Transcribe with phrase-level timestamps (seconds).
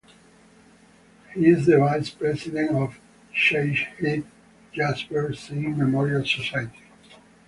[1.35, 2.99] He is the vice-president of
[3.35, 4.25] Shaheed
[4.73, 6.81] Jasbir Singh Memorial Society.